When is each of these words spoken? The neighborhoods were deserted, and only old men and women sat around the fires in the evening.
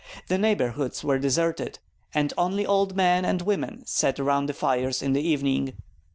The 0.29 0.39
neighborhoods 0.39 1.03
were 1.03 1.19
deserted, 1.19 1.77
and 2.11 2.33
only 2.35 2.65
old 2.65 2.95
men 2.95 3.23
and 3.23 3.39
women 3.43 3.83
sat 3.85 4.19
around 4.19 4.47
the 4.47 4.53
fires 4.55 5.03
in 5.03 5.13
the 5.13 5.21
evening. 5.21 5.73